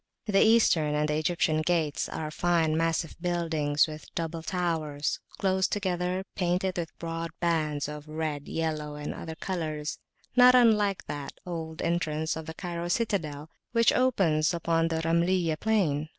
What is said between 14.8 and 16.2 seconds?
the Ramayliyah plain.